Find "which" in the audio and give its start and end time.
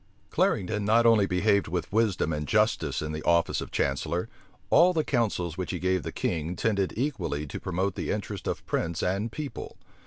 5.59-5.69